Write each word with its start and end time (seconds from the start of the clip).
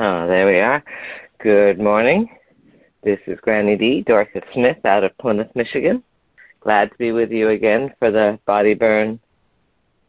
Oh, 0.00 0.28
there 0.28 0.46
we 0.46 0.60
are. 0.60 0.84
Good 1.42 1.80
morning. 1.80 2.28
This 3.02 3.18
is 3.26 3.36
Granny 3.40 3.76
D, 3.76 4.04
Dorcas 4.06 4.44
Smith 4.54 4.76
out 4.84 5.02
of 5.02 5.18
Plymouth, 5.18 5.50
Michigan. 5.56 6.04
Glad 6.60 6.92
to 6.92 6.98
be 6.98 7.10
with 7.10 7.32
you 7.32 7.48
again 7.48 7.92
for 7.98 8.12
the 8.12 8.38
Body 8.46 8.74
Burn 8.74 9.18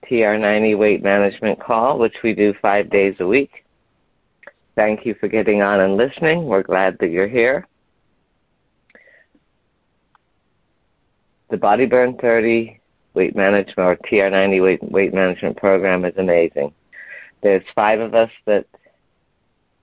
TR90 0.06 0.78
weight 0.78 1.02
management 1.02 1.60
call, 1.60 1.98
which 1.98 2.14
we 2.24 2.36
do 2.36 2.54
five 2.62 2.92
days 2.92 3.16
a 3.20 3.26
week. 3.26 3.66
Thank 4.76 5.08
you 5.08 5.16
for 5.20 5.28
getting 5.28 5.64
on 5.64 5.80
and 5.80 5.98
listening. 5.98 6.46
We're 6.46 6.62
glad 6.62 6.96
that 7.00 7.10
you're 7.10 7.28
here. 7.28 7.68
The 11.50 11.58
Body 11.58 11.88
Burn 11.88 12.16
30 12.22 12.80
weight 13.16 13.36
management 13.36 13.80
or 13.80 13.98
TR90 14.08 14.62
weight, 14.62 14.92
weight 14.92 15.16
management 15.16 15.58
program 15.58 16.06
is 16.06 16.14
amazing. 16.20 16.76
There's 17.42 17.64
five 17.74 18.00
of 18.00 18.14
us 18.14 18.30
that 18.46 18.68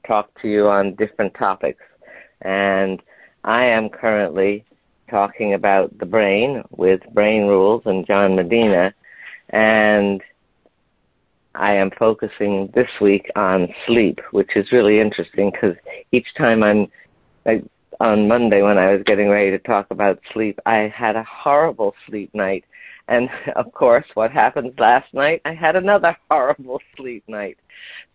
talk 0.07 0.31
to 0.43 0.49
you 0.49 0.69
on 0.69 0.95
different 0.95 1.35
topics. 1.35 1.83
And 2.43 3.03
I 3.45 3.65
am 3.65 3.89
currently 3.89 4.65
talking 5.11 5.55
about 5.55 5.97
the 5.99 6.07
brain 6.07 6.63
with 6.71 7.01
Brain 7.13 7.43
Rules 7.43 7.83
and 7.87 8.07
John 8.07 8.37
Medina. 8.37 8.93
And 9.51 10.21
I 11.55 11.73
am 11.75 11.91
focusing 11.99 12.71
this 12.75 12.89
week 13.01 13.31
on 13.37 13.69
sleep, 13.87 14.19
which 14.33 14.51
is 14.57 14.73
really 14.73 15.01
interesting 15.01 15.51
because 15.51 15.77
each 16.13 16.27
time 16.37 16.63
I'm 16.63 16.89
like, 17.45 17.65
on 18.01 18.29
Monday 18.29 18.63
when 18.63 18.77
I 18.77 18.93
was 18.93 19.03
getting 19.07 19.31
ready 19.31 19.51
to 19.51 19.59
talk 19.59 19.87
about 19.91 20.21
sleep, 20.33 20.59
I 20.67 20.93
had 20.95 21.17
a 21.17 21.25
horrible 21.25 21.95
sleep 22.07 22.31
night. 22.35 22.65
And 23.09 23.29
of 23.57 23.73
course, 23.73 24.07
what 24.15 24.31
happened 24.31 24.73
last 24.79 25.13
night? 25.15 25.43
I 25.45 25.55
had 25.55 25.77
another 25.77 26.17
horrible 26.31 26.81
sleep 26.97 27.25
night. 27.29 27.59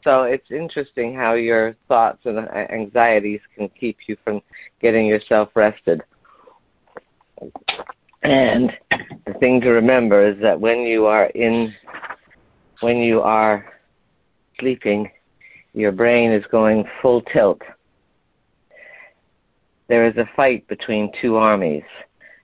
So 0.04 0.24
it's 0.24 0.50
interesting 0.50 1.14
how 1.14 1.34
your 1.34 1.76
thoughts 1.88 2.20
and 2.26 2.40
uh, 2.40 2.52
anxieties 2.72 3.42
can 3.56 3.70
keep 3.80 3.98
you 4.08 4.18
from 4.24 4.42
getting 4.82 5.06
yourself 5.06 5.50
rested. 5.56 6.02
And 8.24 8.72
the 9.26 9.34
thing 9.40 9.62
to 9.62 9.70
remember 9.70 10.28
is 10.28 10.40
that 10.42 10.60
when 10.60 10.82
you 10.82 11.06
are 11.06 11.26
in, 11.28 11.74
when 12.82 12.98
you 12.98 13.22
are 13.22 13.66
sleeping, 14.60 15.10
your 15.74 15.92
brain 15.92 16.32
is 16.32 16.44
going 16.52 16.84
full 17.02 17.22
tilt. 17.34 17.62
There 19.88 20.06
is 20.06 20.16
a 20.18 20.30
fight 20.36 20.68
between 20.68 21.12
two 21.22 21.36
armies, 21.36 21.84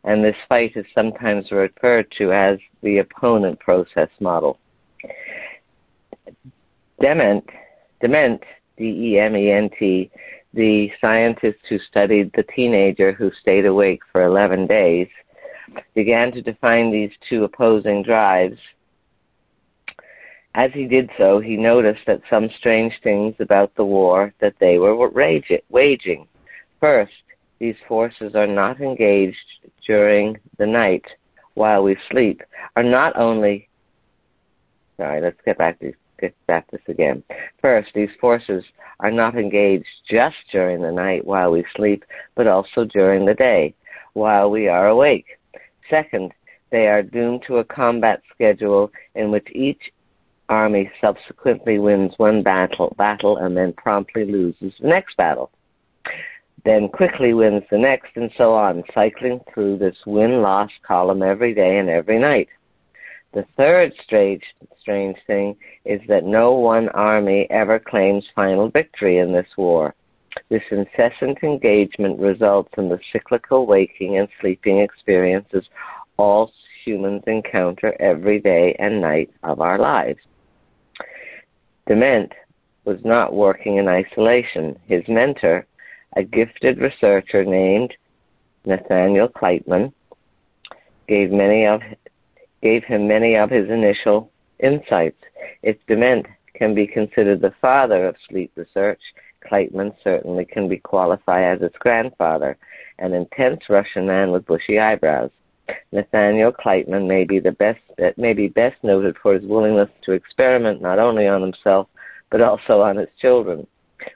and 0.07 0.23
this 0.23 0.35
fight 0.47 0.71
is 0.77 0.85
sometimes 0.95 1.51
referred 1.51 2.09
to 2.17 2.31
as 2.31 2.57
the 2.81 2.99
opponent 2.99 3.59
process 3.59 4.07
model. 4.21 4.57
Dement, 7.01 7.43
Dement, 8.01 8.41
D-E-M-E-N-T, 8.77 10.09
the 10.53 10.89
scientist 11.01 11.59
who 11.69 11.77
studied 11.89 12.31
the 12.35 12.45
teenager 12.55 13.11
who 13.11 13.29
stayed 13.41 13.65
awake 13.65 13.99
for 14.11 14.23
11 14.23 14.65
days, 14.65 15.09
began 15.93 16.31
to 16.31 16.41
define 16.41 16.89
these 16.89 17.11
two 17.29 17.43
opposing 17.43 18.01
drives. 18.01 18.57
As 20.55 20.71
he 20.73 20.85
did 20.87 21.09
so, 21.17 21.41
he 21.41 21.57
noticed 21.57 22.05
that 22.07 22.21
some 22.29 22.49
strange 22.57 22.93
things 23.03 23.35
about 23.41 23.75
the 23.75 23.83
war 23.83 24.33
that 24.39 24.55
they 24.61 24.77
were 24.77 25.11
waging. 25.69 26.27
First, 26.79 27.11
these 27.59 27.75
forces 27.87 28.35
are 28.35 28.47
not 28.47 28.79
engaged 28.79 29.35
during 29.87 30.37
the 30.57 30.67
night 30.67 31.05
while 31.55 31.81
we 31.81 31.97
sleep, 32.11 32.43
are 32.75 32.83
not 32.83 33.17
only 33.17 33.67
sorry, 34.97 35.21
let's 35.21 35.39
get 35.45 35.57
back 35.57 35.79
to 35.79 35.93
get 36.19 36.35
back 36.47 36.69
this 36.71 36.81
again. 36.87 37.23
First, 37.61 37.89
these 37.93 38.09
forces 38.19 38.63
are 38.99 39.11
not 39.11 39.35
engaged 39.35 39.87
just 40.09 40.35
during 40.51 40.81
the 40.81 40.91
night 40.91 41.25
while 41.25 41.51
we 41.51 41.63
sleep, 41.75 42.03
but 42.35 42.47
also 42.47 42.85
during 42.85 43.25
the 43.25 43.35
day 43.35 43.73
while 44.13 44.49
we 44.49 44.67
are 44.67 44.87
awake. 44.87 45.25
Second, 45.89 46.33
they 46.71 46.87
are 46.87 47.03
doomed 47.03 47.43
to 47.47 47.57
a 47.57 47.63
combat 47.63 48.21
schedule 48.33 48.91
in 49.15 49.31
which 49.31 49.47
each 49.53 49.91
army 50.49 50.89
subsequently 50.99 51.77
wins 51.77 52.13
one 52.17 52.41
battle, 52.41 52.95
battle 52.97 53.37
and 53.37 53.55
then 53.55 53.73
promptly 53.73 54.25
loses 54.25 54.73
the 54.81 54.87
next 54.87 55.15
battle. 55.17 55.51
Then 56.65 56.89
quickly 56.89 57.33
wins 57.33 57.63
the 57.69 57.77
next, 57.77 58.15
and 58.15 58.31
so 58.37 58.53
on, 58.53 58.83
cycling 58.93 59.39
through 59.53 59.77
this 59.77 59.95
win 60.05 60.41
loss 60.41 60.71
column 60.85 61.23
every 61.23 61.53
day 61.53 61.77
and 61.77 61.89
every 61.89 62.19
night. 62.19 62.49
The 63.33 63.45
third 63.55 63.93
strange, 64.03 64.43
strange 64.79 65.17
thing 65.27 65.55
is 65.85 66.01
that 66.07 66.23
no 66.23 66.53
one 66.53 66.89
army 66.89 67.47
ever 67.49 67.79
claims 67.79 68.25
final 68.35 68.69
victory 68.69 69.19
in 69.19 69.31
this 69.31 69.47
war. 69.57 69.93
This 70.49 70.63
incessant 70.71 71.39
engagement 71.43 72.19
results 72.19 72.71
in 72.77 72.89
the 72.89 72.99
cyclical 73.11 73.65
waking 73.65 74.17
and 74.17 74.27
sleeping 74.39 74.79
experiences 74.79 75.65
all 76.17 76.51
humans 76.83 77.23
encounter 77.27 77.95
every 77.99 78.39
day 78.39 78.75
and 78.79 79.01
night 79.01 79.29
of 79.43 79.61
our 79.61 79.77
lives. 79.77 80.19
Dement 81.87 82.31
was 82.85 82.97
not 83.03 83.33
working 83.33 83.77
in 83.77 83.87
isolation. 83.87 84.77
His 84.87 85.03
mentor, 85.07 85.65
a 86.15 86.23
gifted 86.23 86.79
researcher 86.79 87.43
named 87.43 87.93
Nathaniel 88.65 89.27
Kleitman, 89.27 89.93
gave 91.07 91.31
many 91.31 91.65
of 91.65 91.81
gave 92.61 92.83
him 92.83 93.07
many 93.07 93.35
of 93.35 93.49
his 93.49 93.69
initial 93.69 94.31
insights. 94.59 95.21
If 95.61 95.77
Dement 95.87 96.25
can 96.55 96.73
be 96.73 96.87
considered 96.87 97.41
the 97.41 97.53
father 97.61 98.07
of 98.07 98.15
sleep 98.27 98.51
research, 98.55 98.99
Kleitman 99.47 99.93
certainly 100.03 100.45
can 100.45 100.67
be 100.67 100.77
qualified 100.77 101.43
as 101.43 101.61
its 101.61 101.77
grandfather, 101.77 102.57
an 102.99 103.13
intense 103.13 103.61
Russian 103.69 104.07
man 104.07 104.31
with 104.31 104.45
bushy 104.47 104.79
eyebrows. 104.79 105.29
Nathaniel 105.91 106.51
Kleitman 106.51 107.07
may 107.07 107.25
be 107.25 107.39
the 107.39 107.51
best 107.51 107.79
may 108.17 108.33
be 108.33 108.47
best 108.47 108.81
noted 108.83 109.15
for 109.21 109.33
his 109.33 109.45
willingness 109.45 109.89
to 110.03 110.13
experiment 110.13 110.81
not 110.81 110.97
only 110.99 111.27
on 111.27 111.41
himself 111.41 111.87
but 112.29 112.41
also 112.41 112.81
on 112.81 112.97
his 112.97 113.09
children. 113.21 113.67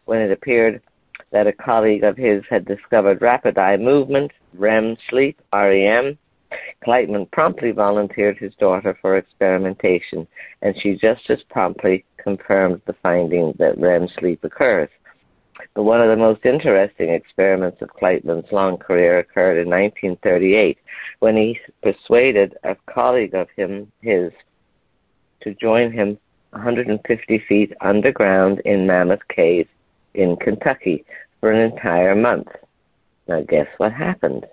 When 0.06 0.20
it 0.20 0.32
appeared 0.32 0.82
that 1.32 1.48
a 1.48 1.54
colleague 1.54 2.04
of 2.04 2.18
his 2.18 2.44
had 2.50 2.66
discovered 2.66 3.22
rapid 3.22 3.58
eye 3.58 3.78
movement, 3.78 4.32
REM 4.54 4.98
sleep, 5.10 5.42
REM, 5.54 6.18
Kleitman 6.86 7.32
promptly 7.32 7.72
volunteered 7.72 8.38
his 8.38 8.54
daughter 8.56 8.98
for 9.02 9.16
experimentation, 9.16 10.28
and 10.62 10.76
she 10.82 10.96
just 10.96 11.30
as 11.30 11.42
promptly 11.50 12.04
confirmed 12.18 12.82
the 12.86 12.96
finding 13.02 13.54
that 13.58 13.78
REM 13.78 14.08
sleep 14.20 14.44
occurs. 14.44 14.90
But 15.76 15.84
one 15.84 16.02
of 16.02 16.10
the 16.10 16.18
most 16.18 16.46
interesting 16.46 17.10
experiments 17.10 17.82
of 17.82 17.90
Kleitman's 17.90 18.52
long 18.52 18.78
career 18.78 19.20
occurred 19.20 19.60
in 19.60 19.70
1938 19.70 20.78
when 21.20 21.38
he 21.38 21.60
persuaded 21.82 22.58
a 22.64 22.76
colleague 22.88 23.36
of 23.36 23.48
him, 23.56 23.92
his, 24.02 24.32
to 25.42 25.54
join 25.54 25.92
him 25.92 26.18
150 26.50 27.44
feet 27.48 27.74
underground 27.80 28.60
in 28.66 28.86
Mammoth 28.88 29.26
Cave 29.30 29.68
in 30.14 30.36
Kentucky 30.38 31.06
for 31.40 31.52
an 31.52 31.72
entire 31.72 32.16
month. 32.16 32.48
Now, 33.28 33.42
guess 33.42 33.68
what 33.78 33.94
happened? 33.94 34.46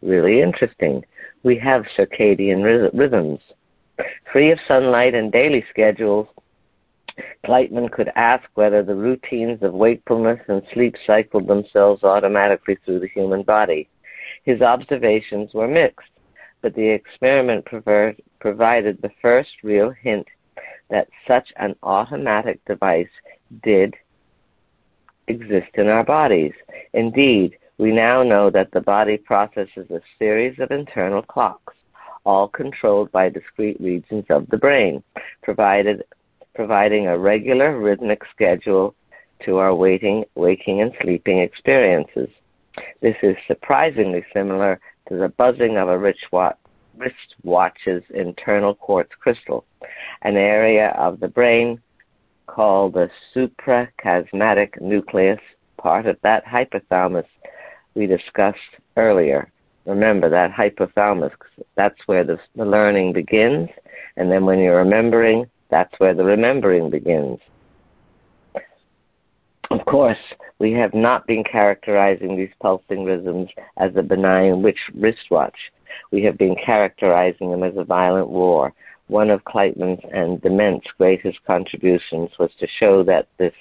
Really 0.00 0.40
interesting 0.40 1.04
we 1.42 1.58
have 1.58 1.84
circadian 1.98 2.62
rhythms. 2.94 3.40
Free 4.32 4.52
of 4.52 4.58
sunlight 4.66 5.14
and 5.14 5.32
daily 5.32 5.64
schedules, 5.70 6.28
Kleitman 7.44 7.90
could 7.90 8.10
ask 8.14 8.44
whether 8.54 8.82
the 8.82 8.94
routines 8.94 9.62
of 9.62 9.74
wakefulness 9.74 10.40
and 10.48 10.62
sleep 10.72 10.94
cycled 11.06 11.46
themselves 11.46 12.04
automatically 12.04 12.78
through 12.84 13.00
the 13.00 13.08
human 13.08 13.42
body. 13.42 13.88
His 14.44 14.62
observations 14.62 15.52
were 15.52 15.68
mixed, 15.68 16.08
but 16.62 16.74
the 16.74 16.88
experiment 16.88 17.64
provided 17.64 19.02
the 19.02 19.10
first 19.20 19.50
real 19.62 19.90
hint 19.90 20.26
that 20.90 21.08
such 21.26 21.52
an 21.56 21.74
automatic 21.82 22.64
device 22.66 23.10
did 23.62 23.94
exist 25.28 25.70
in 25.74 25.88
our 25.88 26.04
bodies. 26.04 26.52
Indeed, 26.92 27.56
we 27.78 27.92
now 27.92 28.22
know 28.22 28.50
that 28.50 28.70
the 28.72 28.80
body 28.80 29.16
processes 29.16 29.90
a 29.90 30.00
series 30.18 30.58
of 30.58 30.70
internal 30.70 31.22
clocks, 31.22 31.74
all 32.24 32.48
controlled 32.48 33.10
by 33.12 33.28
discrete 33.28 33.80
regions 33.80 34.24
of 34.30 34.48
the 34.48 34.56
brain, 34.56 35.02
provided, 35.42 36.04
providing 36.54 37.08
a 37.08 37.18
regular 37.18 37.78
rhythmic 37.78 38.22
schedule 38.34 38.94
to 39.44 39.58
our 39.58 39.74
waiting, 39.74 40.24
waking 40.34 40.80
and 40.80 40.92
sleeping 41.02 41.40
experiences. 41.40 42.28
This 43.00 43.16
is 43.22 43.36
surprisingly 43.46 44.24
similar 44.32 44.80
to 45.08 45.16
the 45.16 45.28
buzzing 45.28 45.76
of 45.76 45.88
a 45.88 45.98
wristwatch's 45.98 48.02
internal 48.14 48.74
quartz 48.74 49.12
crystal, 49.18 49.64
an 50.22 50.36
area 50.36 50.90
of 50.90 51.20
the 51.20 51.28
brain 51.28 51.80
called 52.46 52.94
the 52.94 53.10
suprachiasmatic 53.34 54.80
nucleus, 54.80 55.40
part 55.78 56.06
of 56.06 56.16
that 56.22 56.44
hypothalamus 56.44 57.26
we 57.94 58.06
discussed 58.06 58.58
earlier. 58.96 59.50
Remember 59.86 60.28
that 60.28 60.52
hypothalamus, 60.52 61.32
that's 61.76 61.98
where 62.06 62.24
the, 62.24 62.38
the 62.54 62.64
learning 62.64 63.12
begins, 63.12 63.68
and 64.16 64.30
then 64.30 64.44
when 64.44 64.58
you're 64.58 64.78
remembering, 64.78 65.46
that's 65.70 65.92
where 65.98 66.14
the 66.14 66.24
remembering 66.24 66.90
begins. 66.90 67.38
Of 69.70 69.84
course, 69.86 70.18
we 70.58 70.72
have 70.72 70.92
not 70.92 71.26
been 71.26 71.42
characterizing 71.42 72.36
these 72.36 72.52
pulsing 72.60 73.04
rhythms 73.04 73.48
as 73.78 73.90
a 73.96 74.02
benign 74.02 74.62
witch 74.62 74.78
wristwatch. 74.94 75.56
We 76.10 76.22
have 76.24 76.36
been 76.36 76.54
characterizing 76.64 77.50
them 77.50 77.62
as 77.62 77.76
a 77.76 77.84
violent 77.84 78.28
war. 78.28 78.74
One 79.12 79.28
of 79.28 79.44
Kleitman's 79.44 80.00
and 80.10 80.40
Dement's 80.40 80.86
greatest 80.96 81.36
contributions 81.46 82.30
was 82.38 82.50
to 82.58 82.66
show 82.80 83.02
that 83.02 83.28
this 83.36 83.52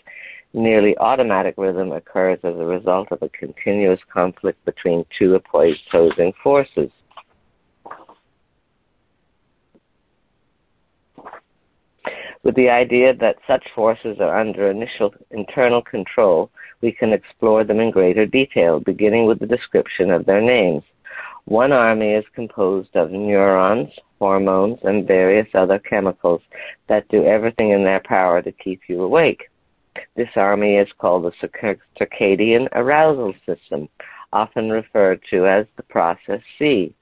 nearly 0.54 0.98
automatic 0.98 1.56
rhythm 1.58 1.92
occurs 1.92 2.40
as 2.46 2.56
a 2.56 2.66
result 2.66 3.10
of 3.12 3.22
a 3.22 3.28
continuous 3.28 4.00
conflict 4.14 4.64
between 4.64 5.04
two 5.20 5.36
opposing 5.36 6.32
forces. 6.42 6.90
With 12.44 12.56
the 12.56 12.70
idea 12.70 13.14
that 13.16 13.36
such 13.46 13.66
forces 13.76 14.22
are 14.22 14.40
under 14.40 14.72
initial 14.72 15.14
internal 15.32 15.82
control, 15.82 16.50
we 16.80 16.94
can 16.94 17.12
explore 17.12 17.66
them 17.66 17.82
in 17.82 17.92
greater 17.92 18.26
detail, 18.26 18.80
beginning 18.80 19.26
with 19.26 19.40
the 19.40 19.48
description 19.48 20.12
of 20.12 20.26
their 20.26 20.40
names. 20.40 20.84
One 21.44 21.74
army 21.74 22.14
is 22.14 22.24
composed 22.34 22.96
of 22.96 23.12
neurons, 23.12 23.90
hormones, 24.22 24.78
and 24.84 25.08
various 25.08 25.48
other 25.56 25.80
chemicals 25.80 26.44
that 26.88 27.08
do 27.10 27.26
everything 27.26 27.72
in 27.72 27.84
their 27.84 28.02
power 28.06 28.40
to 28.40 28.52
keep 28.52 28.82
you 28.88 29.02
awake. 29.02 29.50
This 30.16 30.30
army 30.36 30.76
is 30.76 30.88
called 31.00 31.24
the 31.24 31.50
circadian 32.00 32.68
arousal 32.74 33.34
system, 33.48 33.90
often 34.32 34.70
referred 34.70 35.22
to 35.32 35.48
as 35.48 35.66
the 35.76 35.84
process 35.84 36.42
C. 36.60 36.94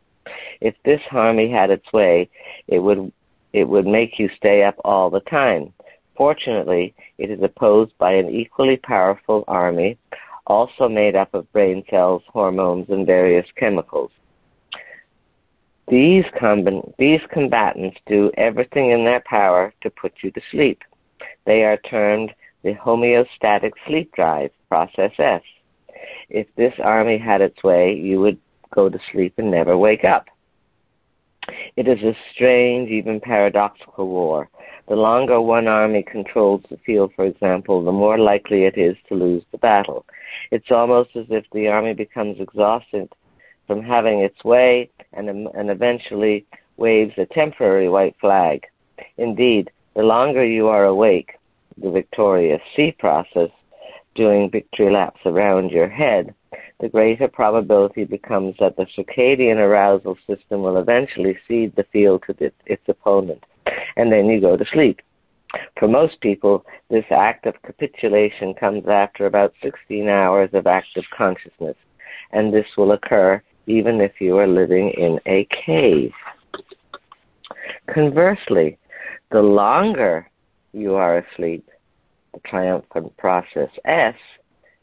If 0.61 0.75
this 0.85 1.01
army 1.11 1.51
had 1.51 1.71
its 1.71 1.91
way, 1.91 2.29
it 2.69 2.79
would 2.79 3.11
it 3.51 3.65
would 3.65 3.85
make 3.85 4.17
you 4.17 4.29
stay 4.37 4.63
up 4.63 4.75
all 4.85 5.09
the 5.09 5.25
time. 5.41 5.73
Fortunately, 6.15 6.93
it 7.17 7.29
is 7.29 7.43
opposed 7.43 7.97
by 7.97 8.13
an 8.13 8.29
equally 8.29 8.77
powerful 8.77 9.43
army, 9.47 9.97
also 10.47 10.87
made 10.87 11.15
up 11.17 11.33
of 11.33 11.51
brain 11.51 11.83
cells, 11.89 12.23
hormones, 12.27 12.87
and 12.89 13.05
various 13.05 13.47
chemicals. 13.57 14.11
These, 15.89 16.25
comb- 16.39 16.93
these 16.99 17.21
combatants 17.31 17.97
do 18.05 18.31
everything 18.37 18.91
in 18.91 19.05
their 19.05 19.21
power 19.21 19.73
to 19.81 19.89
put 19.89 20.13
you 20.21 20.31
to 20.31 20.41
sleep. 20.51 20.83
They 21.45 21.63
are 21.63 21.77
termed 21.77 22.31
the 22.63 22.75
homeostatic 22.75 23.71
sleep 23.87 24.13
drive, 24.13 24.51
process 24.67 25.11
S. 25.17 25.41
If 26.29 26.47
this 26.55 26.73
army 26.83 27.17
had 27.17 27.41
its 27.41 27.63
way, 27.63 27.93
you 27.93 28.19
would 28.19 28.37
go 28.73 28.89
to 28.89 28.99
sleep 29.11 29.33
and 29.37 29.49
never 29.49 29.77
wake 29.77 30.03
up. 30.03 30.27
It 31.75 31.87
is 31.87 32.03
a 32.03 32.15
strange, 32.33 32.89
even 32.89 33.19
paradoxical 33.19 34.07
war. 34.07 34.49
The 34.87 34.95
longer 34.95 35.41
one 35.41 35.67
army 35.67 36.03
controls 36.03 36.61
the 36.69 36.77
field, 36.85 37.13
for 37.15 37.25
example, 37.25 37.83
the 37.83 37.91
more 37.91 38.19
likely 38.19 38.65
it 38.65 38.77
is 38.77 38.95
to 39.07 39.15
lose 39.15 39.43
the 39.51 39.57
battle. 39.57 40.05
It's 40.51 40.69
almost 40.69 41.15
as 41.15 41.25
if 41.29 41.45
the 41.51 41.67
army 41.67 41.93
becomes 41.93 42.39
exhausted 42.39 43.09
from 43.69 43.83
having 43.83 44.21
its 44.21 44.43
way 44.43 44.89
and, 45.13 45.29
and 45.29 45.69
eventually 45.69 46.43
waves 46.77 47.13
a 47.19 47.25
temporary 47.27 47.87
white 47.87 48.15
flag. 48.19 48.65
Indeed, 49.17 49.69
the 49.95 50.01
longer 50.01 50.43
you 50.43 50.67
are 50.69 50.85
awake, 50.85 51.33
the 51.77 51.91
victorious 51.91 52.61
C 52.75 52.95
process, 52.97 53.51
doing 54.15 54.49
victory 54.49 54.91
laps 54.91 55.19
around 55.23 55.69
your 55.69 55.87
head, 55.87 56.33
the 56.79 56.89
greater 56.89 57.27
probability 57.27 58.05
becomes 58.05 58.55
that 58.59 58.75
the 58.75 58.87
circadian 58.97 59.57
arousal 59.57 60.17
system 60.25 60.63
will 60.63 60.77
eventually 60.77 61.37
cede 61.47 61.75
the 61.75 61.85
field 61.93 62.23
to 62.25 62.51
its 62.65 62.83
opponent, 62.87 63.43
and 63.97 64.11
then 64.11 64.25
you 64.25 64.41
go 64.41 64.57
to 64.57 64.65
sleep. 64.73 64.99
For 65.77 65.87
most 65.87 66.19
people, 66.21 66.65
this 66.89 67.05
act 67.11 67.45
of 67.45 67.61
capitulation 67.61 68.55
comes 68.55 68.87
after 68.87 69.27
about 69.27 69.53
16 69.61 70.09
hours 70.09 70.49
of 70.53 70.65
active 70.65 71.03
consciousness, 71.15 71.75
and 72.31 72.51
this 72.51 72.65
will 72.75 72.93
occur 72.93 73.43
even 73.69 74.01
if 74.01 74.19
you 74.19 74.35
are 74.39 74.47
living 74.47 74.89
in 74.97 75.19
a 75.27 75.47
cave. 75.65 76.11
Conversely, 77.93 78.79
the 79.31 79.41
longer 79.41 80.27
you 80.73 80.95
are 80.95 81.19
asleep, 81.19 81.69
the 82.33 82.39
triumphant 82.47 83.15
process 83.17 83.69
S 83.85 84.15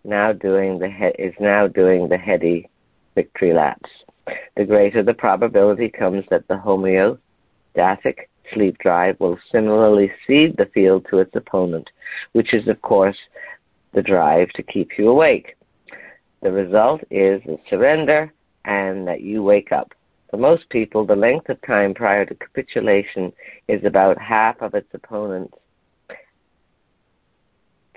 now 0.04 0.32
doing 0.32 0.78
the 0.78 0.88
he- 0.88 1.22
is 1.22 1.34
now 1.40 1.66
doing 1.66 2.08
the 2.08 2.16
heady 2.16 2.68
victory 3.16 3.52
laps. 3.52 3.90
The 4.56 4.64
greater 4.64 5.02
the 5.02 5.14
probability 5.14 5.88
comes 5.88 6.24
that 6.30 6.46
the 6.46 6.54
homeostatic 6.54 8.28
sleep 8.54 8.78
drive 8.78 9.18
will 9.18 9.38
similarly 9.50 10.12
cede 10.26 10.56
the 10.56 10.66
field 10.66 11.06
to 11.10 11.18
its 11.18 11.34
opponent, 11.34 11.90
which 12.34 12.54
is, 12.54 12.68
of 12.68 12.80
course, 12.82 13.18
the 13.94 14.02
drive 14.02 14.48
to 14.50 14.62
keep 14.62 14.90
you 14.96 15.08
awake. 15.08 15.56
The 16.42 16.52
result 16.52 17.00
is 17.10 17.42
a 17.46 17.58
surrender 17.68 18.32
and 18.66 19.08
that 19.08 19.22
you 19.22 19.42
wake 19.42 19.72
up. 19.72 19.92
For 20.30 20.36
most 20.36 20.68
people, 20.68 21.06
the 21.06 21.16
length 21.16 21.48
of 21.48 21.58
time 21.62 21.94
prior 21.94 22.26
to 22.26 22.34
capitulation 22.34 23.32
is 23.68 23.84
about 23.84 24.18
half 24.18 24.60
of 24.60 24.74
its 24.74 24.88
opponent's 24.92 25.54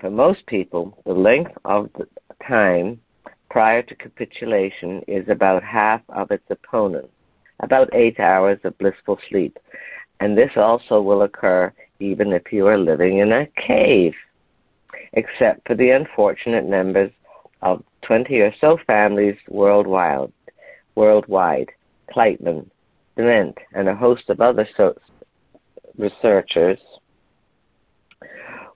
for 0.00 0.10
most 0.10 0.46
people, 0.46 0.96
the 1.04 1.12
length 1.12 1.52
of 1.66 1.90
the 1.92 2.06
time 2.48 3.00
prior 3.50 3.82
to 3.82 3.94
capitulation 3.94 5.02
is 5.06 5.28
about 5.28 5.62
half 5.62 6.00
of 6.08 6.30
its 6.30 6.44
opponent, 6.48 7.10
about 7.60 7.94
eight 7.94 8.18
hours 8.18 8.58
of 8.64 8.78
blissful 8.78 9.18
sleep. 9.28 9.58
And 10.20 10.38
this 10.38 10.52
also 10.56 11.02
will 11.02 11.22
occur 11.22 11.72
even 11.98 12.32
if 12.32 12.50
you 12.50 12.66
are 12.66 12.78
living 12.78 13.18
in 13.18 13.32
a 13.32 13.46
cave, 13.56 14.14
except 15.12 15.66
for 15.66 15.74
the 15.74 15.90
unfortunate 15.90 16.66
members 16.66 17.10
of 17.60 17.84
20 18.06 18.40
or 18.40 18.54
so 18.58 18.78
families 18.86 19.36
worldwide, 19.48 20.32
worldwide 21.00 21.70
Kleitman, 22.12 22.66
Dement, 23.16 23.56
and 23.72 23.88
a 23.88 23.94
host 23.94 24.28
of 24.28 24.42
other 24.42 24.68
so- 24.76 24.98
researchers 25.96 26.78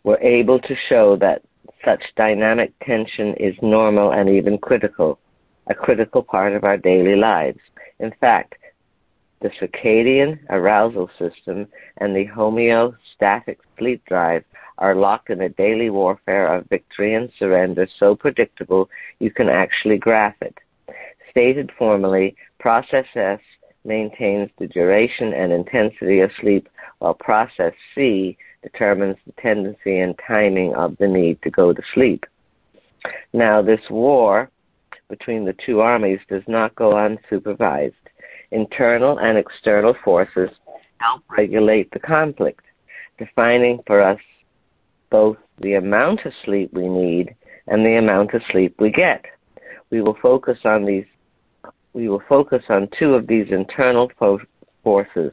were 0.05 0.21
able 0.21 0.59
to 0.61 0.75
show 0.89 1.17
that 1.17 1.43
such 1.85 2.03
dynamic 2.17 2.73
tension 2.83 3.35
is 3.35 3.55
normal 3.61 4.13
and 4.13 4.31
even 4.31 4.57
critical, 4.57 5.19
a 5.67 5.75
critical 5.75 6.23
part 6.23 6.55
of 6.55 6.65
our 6.65 6.79
daily 6.79 7.15
lives. 7.15 7.61
In 8.01 8.11
fact, 8.23 8.55
the 9.43 9.51
circadian 9.61 10.39
arousal 10.49 11.11
system 11.19 11.67
and 11.99 12.17
the 12.17 12.27
homeostatic 12.29 13.59
sleep 13.77 14.03
drive 14.07 14.45
are 14.79 14.95
locked 14.95 15.29
in 15.29 15.43
a 15.43 15.57
daily 15.65 15.91
warfare 15.91 16.47
of 16.55 16.71
victory 16.71 17.13
and 17.15 17.31
surrender 17.39 17.87
so 18.01 18.17
predictable 18.17 18.89
you 19.19 19.31
can 19.31 19.51
actually 19.51 19.99
graph 19.99 20.41
it. 20.41 20.57
Stated 21.35 21.73
formally, 21.77 22.37
Process 22.61 23.07
S 23.17 23.41
maintains 23.85 24.51
the 24.57 24.69
duration 24.69 25.33
and 25.33 25.53
intensity 25.53 26.21
of 26.21 26.31
sleep, 26.41 26.69
while 27.01 27.15
Process 27.15 27.73
C 27.93 28.39
determines 28.63 29.17
the 29.27 29.33
tendency 29.43 29.99
and 29.99 30.15
timing 30.25 30.77
of 30.77 30.97
the 30.99 31.09
need 31.09 31.43
to 31.43 31.51
go 31.51 31.73
to 31.73 31.83
sleep. 31.93 32.25
Now, 33.33 33.61
this 33.63 33.81
war 33.91 34.49
between 35.09 35.45
the 35.45 35.57
two 35.67 35.81
armies 35.81 36.21
does 36.29 36.45
not 36.47 36.73
go 36.77 36.93
unsupervised. 36.93 37.95
Internal 38.53 39.19
and 39.19 39.37
external 39.37 39.97
forces 40.05 40.51
help 40.99 41.23
regulate 41.37 41.91
the 41.91 41.99
conflict, 41.99 42.65
defining 43.19 43.81
for 43.89 44.01
us 44.01 44.21
both 45.11 45.37
the 45.61 45.75
amount 45.75 46.25
of 46.27 46.33
sleep 46.45 46.73
we 46.73 46.89
need 46.89 47.35
and 47.67 47.85
the 47.85 47.97
amount 47.97 48.35
of 48.35 48.43
sleep 48.53 48.77
we 48.79 48.93
get. 48.93 49.25
We 49.91 50.01
will 50.01 50.17
focus 50.23 50.59
on 50.65 50.85
these 50.85 51.05
we 51.95 52.09
will 52.09 52.23
focus 52.29 52.63
on 52.69 52.89
two 52.99 53.15
of 53.15 53.27
these 53.27 53.47
internal 53.51 54.11
forces, 54.83 55.33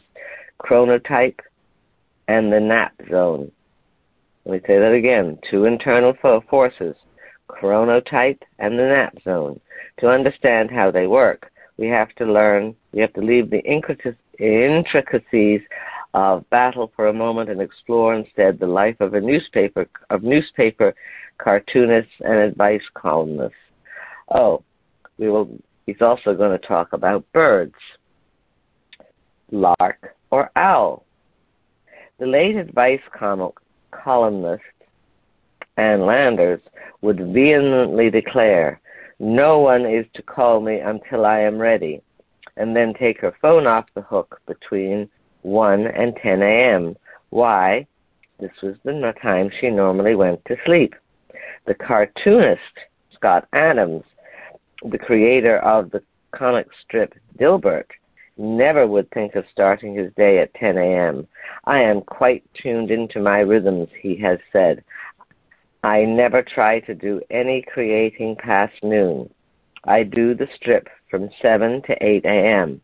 chronotype 0.61 1.39
and 2.27 2.53
the 2.53 2.59
nap 2.59 2.93
zone. 3.09 3.51
Let 4.45 4.53
me 4.53 4.59
say 4.67 4.79
that 4.79 4.93
again. 4.93 5.39
Two 5.49 5.65
internal 5.65 6.13
forces, 6.49 6.95
chronotype 7.49 8.39
and 8.59 8.77
the 8.79 8.83
nap 8.83 9.17
zone. 9.23 9.59
To 9.99 10.09
understand 10.09 10.71
how 10.71 10.91
they 10.91 11.07
work, 11.07 11.51
we 11.77 11.87
have 11.87 12.13
to 12.15 12.25
learn, 12.25 12.75
we 12.93 13.01
have 13.01 13.13
to 13.13 13.21
leave 13.21 13.49
the 13.49 13.61
intricacies 14.39 15.61
of 16.13 16.49
battle 16.49 16.91
for 16.95 17.07
a 17.07 17.13
moment 17.13 17.49
and 17.49 17.61
explore 17.61 18.13
instead 18.13 18.59
the 18.59 18.67
life 18.67 18.99
of 18.99 19.13
a 19.13 19.21
newspaper 19.21 19.87
of 20.09 20.23
newspaper 20.23 20.93
cartoonists 21.37 22.11
and 22.19 22.37
advice 22.37 22.83
columnists. 22.93 23.55
Oh, 24.29 24.63
we 25.17 25.29
will 25.29 25.49
he's 25.85 26.01
also 26.01 26.33
going 26.33 26.57
to 26.57 26.67
talk 26.67 26.93
about 26.93 27.25
birds. 27.33 27.75
Lark 29.51 30.15
or 30.29 30.49
owl. 30.55 31.05
The 32.19 32.25
late 32.25 32.55
advice 32.55 33.01
columnist 33.11 34.63
Ann 35.77 36.05
Landers 36.05 36.61
would 37.01 37.17
vehemently 37.17 38.09
declare, 38.09 38.79
No 39.19 39.59
one 39.59 39.85
is 39.85 40.05
to 40.13 40.21
call 40.21 40.61
me 40.61 40.79
until 40.79 41.25
I 41.25 41.39
am 41.39 41.57
ready, 41.57 42.01
and 42.57 42.75
then 42.75 42.93
take 42.93 43.19
her 43.21 43.35
phone 43.41 43.67
off 43.67 43.85
the 43.95 44.01
hook 44.01 44.39
between 44.47 45.09
1 45.41 45.87
and 45.87 46.15
10 46.21 46.41
a.m. 46.41 46.95
Why? 47.31 47.87
This 48.39 48.51
was 48.61 48.75
the 48.83 49.13
time 49.21 49.49
she 49.59 49.69
normally 49.69 50.15
went 50.15 50.43
to 50.45 50.57
sleep. 50.65 50.93
The 51.65 51.75
cartoonist 51.75 52.61
Scott 53.15 53.47
Adams, 53.53 54.03
the 54.89 54.97
creator 54.97 55.59
of 55.59 55.91
the 55.91 56.01
comic 56.31 56.67
strip 56.83 57.13
Dilbert, 57.39 57.87
never 58.37 58.87
would 58.87 59.09
think 59.11 59.35
of 59.35 59.45
starting 59.51 59.95
his 59.95 60.11
day 60.15 60.39
at 60.39 60.53
10 60.55 60.77
a.m. 60.77 61.27
I 61.65 61.79
am 61.79 62.01
quite 62.01 62.43
tuned 62.61 62.91
into 62.91 63.19
my 63.19 63.39
rhythms, 63.39 63.89
he 64.01 64.15
has 64.17 64.39
said. 64.51 64.83
I 65.83 66.03
never 66.03 66.41
try 66.43 66.79
to 66.81 66.93
do 66.93 67.21
any 67.29 67.63
creating 67.63 68.35
past 68.37 68.73
noon. 68.83 69.29
I 69.85 70.03
do 70.03 70.35
the 70.35 70.47
strip 70.55 70.87
from 71.09 71.29
7 71.41 71.81
to 71.83 72.03
8 72.03 72.25
a.m. 72.25 72.81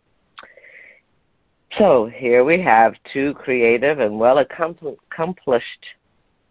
So 1.78 2.10
here 2.12 2.44
we 2.44 2.60
have 2.62 2.94
two 3.14 3.34
creative 3.36 4.00
and 4.00 4.20
well 4.20 4.40
accomplished 4.40 5.86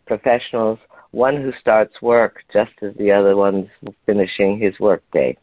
professionals, 0.06 0.78
one 1.16 1.40
who 1.40 1.50
starts 1.58 2.02
work 2.02 2.42
just 2.52 2.72
as 2.82 2.92
the 2.98 3.10
other 3.10 3.36
one's 3.36 3.70
finishing 4.04 4.58
his 4.58 4.78
workday. 4.78 5.34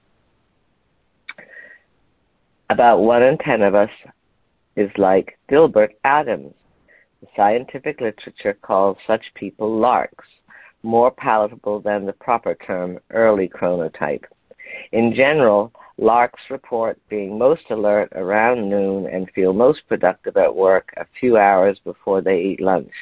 About 2.70 3.00
one 3.00 3.24
in 3.24 3.40
ten 3.40 3.64
of 3.64 3.74
us 3.74 3.90
is 4.76 4.92
like 5.00 5.36
Dilbert 5.50 5.96
Adams. 6.04 6.54
The 7.22 7.28
scientific 7.36 8.02
literature 8.02 8.56
calls 8.62 8.98
such 9.08 9.24
people 9.34 9.80
larks, 9.80 10.28
more 10.84 11.10
palatable 11.10 11.80
than 11.82 12.06
the 12.06 12.14
proper 12.14 12.54
term 12.54 13.00
early 13.10 13.48
chronotype. 13.50 14.26
In 14.92 15.16
general, 15.16 15.72
larks 15.98 16.42
report 16.52 17.00
being 17.10 17.36
most 17.36 17.64
alert 17.72 18.10
around 18.14 18.70
noon 18.70 19.08
and 19.08 19.28
feel 19.32 19.54
most 19.54 19.82
productive 19.88 20.38
at 20.38 20.56
work 20.56 20.94
a 20.98 21.06
few 21.20 21.38
hours 21.38 21.80
before 21.84 22.22
they 22.22 22.40
eat 22.40 22.62
lunch. 22.62 22.94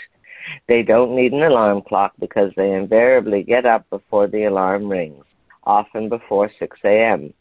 They 0.67 0.83
don't 0.83 1.15
need 1.15 1.33
an 1.33 1.43
alarm 1.43 1.81
clock 1.81 2.13
because 2.19 2.51
they 2.55 2.74
invariably 2.74 3.43
get 3.43 3.65
up 3.65 3.89
before 3.89 4.27
the 4.27 4.45
alarm 4.45 4.89
rings, 4.89 5.24
often 5.63 6.10
before 6.10 6.50
6 6.60 6.77
a.m. 6.83 7.33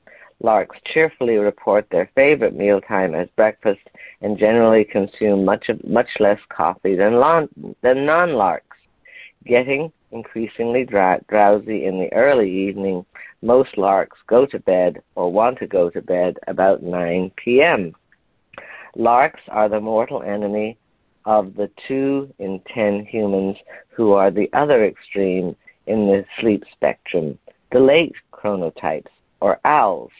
Larks 0.42 0.78
cheerfully 0.87 1.37
report 1.37 1.87
their 1.90 2.11
favorite 2.14 2.54
mealtime 2.54 3.14
as 3.14 3.28
breakfast 3.37 3.80
and 4.23 4.38
generally 4.38 4.85
consume 4.85 5.45
much 5.45 5.71
much 5.85 6.09
less 6.19 6.40
coffee 6.49 6.97
than, 6.97 7.12
than 7.83 8.07
non-larks. 8.07 8.76
Getting 9.45 9.92
increasingly 10.12 10.85
drowsy 10.85 11.85
in 11.85 11.99
the 11.99 12.11
early 12.12 12.50
evening, 12.50 13.04
most 13.42 13.76
larks 13.78 14.19
go 14.26 14.47
to 14.47 14.59
bed 14.61 15.02
or 15.14 15.30
want 15.33 15.59
to 15.59 15.66
go 15.66 15.90
to 15.90 16.02
bed 16.02 16.38
about 16.47 16.83
9 16.83 17.30
p.m. 17.37 17.95
Larks 18.97 19.42
are 19.49 19.69
the 19.69 19.80
mortal 19.80 20.23
enemy 20.23 20.76
of 21.25 21.55
the 21.55 21.71
2 21.89 22.35
in 22.39 22.61
10 22.73 23.07
humans 23.07 23.57
who 23.91 24.12
are 24.12 24.31
the 24.31 24.49
other 24.53 24.85
extreme 24.85 25.55
in 25.87 26.07
the 26.07 26.25
sleep 26.41 26.65
spectrum, 26.73 27.39
the 27.73 27.81
late 27.81 28.15
chronotypes, 28.33 29.11
or 29.41 29.59
owls. 29.65 30.11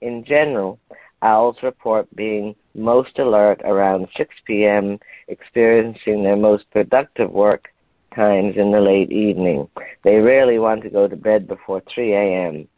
In 0.00 0.24
general, 0.24 0.78
owls 1.22 1.56
report 1.62 2.06
being 2.14 2.54
most 2.74 3.18
alert 3.18 3.60
around 3.64 4.08
6 4.16 4.34
p.m., 4.46 4.98
experiencing 5.28 6.22
their 6.22 6.36
most 6.36 6.70
productive 6.70 7.30
work 7.30 7.68
times 8.14 8.54
in 8.56 8.70
the 8.70 8.80
late 8.80 9.10
evening. 9.10 9.68
They 10.04 10.16
rarely 10.16 10.58
want 10.58 10.82
to 10.82 10.90
go 10.90 11.08
to 11.08 11.16
bed 11.16 11.48
before 11.48 11.82
3 11.92 12.12
a.m. 12.12 12.68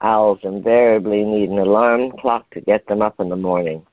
Owls 0.00 0.38
invariably 0.44 1.24
need 1.24 1.50
an 1.50 1.58
alarm 1.58 2.12
clock 2.20 2.48
to 2.50 2.60
get 2.60 2.86
them 2.86 3.02
up 3.02 3.18
in 3.18 3.28
the 3.28 3.36
morning, 3.36 3.84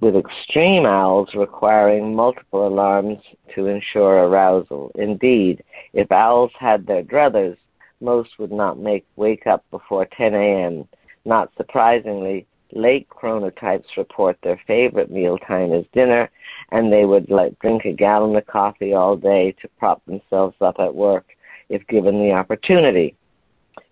with 0.00 0.16
extreme 0.16 0.86
owls 0.86 1.28
requiring 1.34 2.14
multiple 2.14 2.66
alarms 2.66 3.18
to 3.54 3.66
ensure 3.66 4.26
arousal. 4.26 4.92
Indeed, 4.94 5.62
if 5.92 6.12
owls 6.12 6.52
had 6.58 6.86
their 6.86 7.02
druthers, 7.02 7.56
most 8.00 8.30
would 8.38 8.52
not 8.52 8.78
make 8.78 9.04
wake 9.16 9.46
up 9.46 9.64
before 9.70 10.06
10 10.16 10.34
a.m. 10.34 10.88
Not 11.24 11.50
surprisingly, 11.56 12.46
late 12.72 13.08
chronotypes 13.08 13.96
report 13.96 14.38
their 14.42 14.60
favorite 14.66 15.10
mealtime 15.10 15.72
is 15.72 15.86
dinner 15.92 16.30
and 16.70 16.92
they 16.92 17.04
would 17.04 17.30
like 17.30 17.58
drink 17.60 17.84
a 17.84 17.92
gallon 17.92 18.36
of 18.36 18.46
coffee 18.46 18.92
all 18.92 19.16
day 19.16 19.52
to 19.60 19.68
prop 19.78 20.04
themselves 20.04 20.56
up 20.60 20.76
at 20.78 20.94
work 20.94 21.26
if 21.68 21.86
given 21.88 22.18
the 22.18 22.32
opportunity. 22.32 23.16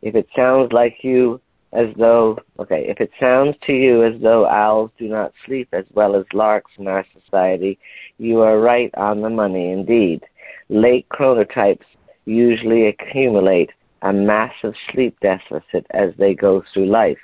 If 0.03 0.15
it 0.15 0.29
sounds 0.37 0.73
like 0.73 0.99
you 1.03 1.41
as 1.77 1.95
though 1.99 2.39
okay, 2.59 2.87
if 2.89 3.01
it 3.01 3.11
sounds 3.21 3.55
to 3.67 3.73
you 3.73 4.03
as 4.03 4.21
though 4.23 4.47
owls 4.47 4.91
do 4.99 5.09
not 5.09 5.33
sleep 5.45 5.69
as 5.73 5.85
well 5.93 6.17
as 6.17 6.25
larks 6.33 6.73
in 6.79 6.89
our 6.89 7.05
society, 7.13 7.79
you 8.19 8.41
are 8.41 8.61
right 8.61 8.91
on 8.97 9.21
the 9.21 9.31
money 9.31 9.71
indeed. 9.71 10.25
Late 10.69 11.07
chronotypes 11.11 11.85
usually 12.25 12.87
accumulate 12.89 13.71
a 14.03 14.13
massive 14.13 14.75
sleep 14.91 15.17
deficit 15.21 15.87
as 15.91 16.11
they 16.19 16.35
go 16.35 16.63
through 16.73 16.87
life. 16.87 17.19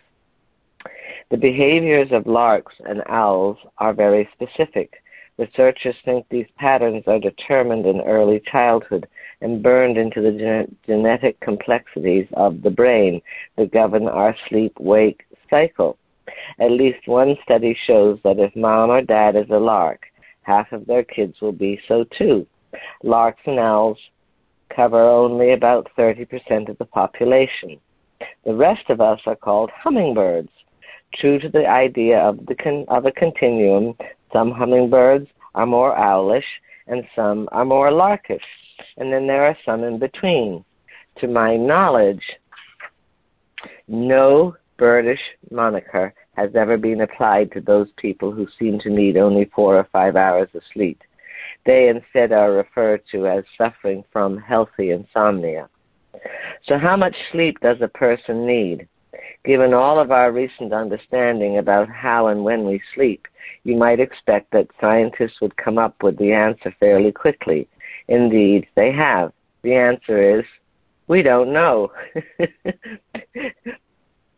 The 1.30 1.38
behaviors 1.38 2.09
of 2.12 2.26
larks 2.26 2.75
and 2.80 3.02
owls 3.09 3.56
are 3.78 3.94
very 3.94 4.28
specific. 4.35 5.02
Researchers 5.38 5.97
think 6.04 6.26
these 6.28 6.47
patterns 6.59 7.04
are 7.06 7.18
determined 7.18 7.87
in 7.87 8.02
early 8.02 8.42
childhood 8.50 9.09
and 9.42 9.62
burned 9.62 9.99
into 9.99 10.22
the 10.22 10.32
gen- 10.32 10.76
genetic 10.87 11.38
complexities 11.40 12.26
of 12.34 12.62
the 12.62 12.70
brain 12.70 13.20
that 13.56 13.72
govern 13.72 14.08
our 14.08 14.34
sleep 14.49 14.72
wake 14.78 15.25
cycle. 15.50 15.99
At 16.61 16.70
least 16.70 17.06
one 17.06 17.37
study 17.42 17.76
shows 17.87 18.18
that 18.25 18.38
if 18.38 18.54
mom 18.54 18.90
or 18.90 19.02
dad 19.02 19.37
is 19.37 19.50
a 19.50 19.58
lark, 19.58 20.06
half 20.42 20.70
of 20.72 20.87
their 20.87 21.02
kids 21.02 21.40
will 21.40 21.52
be 21.52 21.80
so 21.88 22.04
too. 22.16 22.46
Larks 23.02 23.42
and 23.46 23.58
owls 23.58 23.99
cover 24.75 25.02
only 25.02 25.52
about 25.52 25.90
30% 25.99 26.68
of 26.68 26.78
the 26.78 26.84
population. 26.84 27.78
The 28.44 28.54
rest 28.54 28.88
of 28.88 29.00
us 29.00 29.20
are 29.26 29.37
called 29.37 29.70
hummingbirds. 29.75 30.49
True 31.16 31.38
to 31.40 31.49
the 31.49 31.66
idea 31.66 32.18
of, 32.20 32.46
the 32.46 32.54
con- 32.54 32.87
of 32.88 33.04
a 33.04 33.12
continuum, 33.12 33.94
some 34.32 34.50
hummingbirds 34.50 35.28
are 35.54 35.66
more 35.66 35.99
owlish 35.99 36.46
and 36.87 37.04
some 37.14 37.49
are 37.52 37.64
more 37.64 37.90
larkish. 37.90 38.40
And 38.97 39.12
then 39.12 39.27
there 39.27 39.45
are 39.45 39.57
some 39.65 39.85
in 39.85 39.99
between. 39.99 40.65
To 41.21 41.29
my 41.29 41.57
knowledge, 41.57 42.23
no 43.89 44.57
British 44.79 45.21
moniker 45.51 46.15
has 46.37 46.51
ever 46.55 46.77
been 46.77 47.03
applied 47.03 47.53
to 47.53 47.61
those 47.61 47.89
people 47.97 48.33
who 48.33 48.47
seem 48.59 48.79
to 48.81 48.91
need 48.91 49.17
only 49.17 49.51
four 49.55 49.77
or 49.77 49.89
five 49.93 50.17
hours 50.17 50.49
of 50.55 50.62
sleep. 50.73 51.01
They 51.67 51.89
instead 51.89 52.33
are 52.33 52.53
referred 52.53 53.03
to 53.12 53.27
as 53.27 53.45
suffering 53.57 54.05
from 54.12 54.39
healthy 54.39 54.91
insomnia. 54.91 55.69
So, 56.67 56.79
how 56.79 56.97
much 56.97 57.15
sleep 57.31 57.61
does 57.61 57.79
a 57.81 57.89
person 57.89 58.47
need? 58.47 58.89
Given 59.45 59.75
all 59.75 59.99
of 59.99 60.11
our 60.11 60.33
recent 60.33 60.73
understanding 60.73 61.59
about 61.59 61.89
how 61.89 62.29
and 62.29 62.45
when 62.45 62.65
we 62.65 62.81
sleep, 62.95 63.27
you 63.65 63.77
might 63.77 64.01
expect 64.01 64.51
that 64.53 64.69
scientists 64.81 65.41
would 65.41 65.57
come 65.57 65.79
up 65.79 66.03
with 66.03 66.17
the 66.19 66.33
answer 66.33 66.75
fairly 66.81 67.12
quickly. 67.12 67.69
Indeed, 68.09 68.66
they 68.75 68.92
have. 68.92 69.32
The 69.62 69.75
answer 69.75 70.38
is 70.38 70.44
we 71.09 71.23
don't 71.23 71.52
know. 71.52 71.92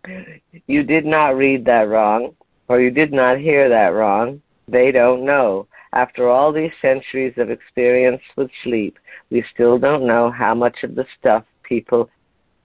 you 0.67 0.83
did 0.83 1.05
not 1.05 1.37
read 1.37 1.65
that 1.65 1.89
wrong, 1.89 2.35
or 2.69 2.81
you 2.81 2.91
did 2.91 3.13
not 3.13 3.39
hear 3.39 3.69
that 3.69 3.95
wrong. 3.95 4.41
They 4.69 4.91
don't 4.91 5.25
know. 5.25 5.67
After 5.93 6.29
all 6.29 6.53
these 6.53 6.73
centuries 6.83 7.35
of 7.37 7.51
experience 7.51 8.23
with 8.37 8.51
sleep, 8.65 8.99
we 9.31 9.45
still 9.55 9.79
don't 9.79 10.07
know 10.07 10.31
how 10.31 10.55
much 10.55 10.83
of 10.83 10.95
the 10.95 11.07
stuff 11.19 11.45
people 11.63 12.11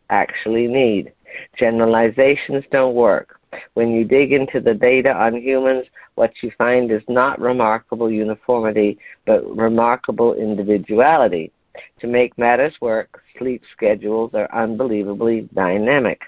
actually 0.09 0.67
need. 0.67 1.13
Generalizations 1.57 2.63
don't 2.71 2.95
work. 2.95 3.38
When 3.73 3.91
you 3.91 4.03
dig 4.03 4.31
into 4.31 4.59
the 4.59 4.73
data 4.73 5.11
on 5.11 5.41
humans, 5.41 5.85
what 6.15 6.31
you 6.41 6.51
find 6.57 6.91
is 6.91 7.01
not 7.07 7.39
remarkable 7.39 8.11
uniformity, 8.11 8.97
but 9.25 9.45
remarkable 9.55 10.33
individuality. 10.35 11.51
To 12.01 12.07
make 12.07 12.37
matters 12.37 12.73
work, 12.81 13.21
sleep 13.37 13.61
schedules 13.75 14.31
are 14.33 14.53
unbelievably 14.53 15.49
dynamic. 15.53 16.21